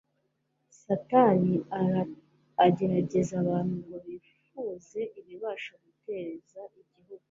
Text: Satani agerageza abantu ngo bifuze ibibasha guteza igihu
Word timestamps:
Satani 0.81 1.53
agerageza 2.65 3.33
abantu 3.43 3.73
ngo 3.83 3.95
bifuze 4.07 5.01
ibibasha 5.19 5.73
guteza 5.83 6.61
igihu 6.79 7.13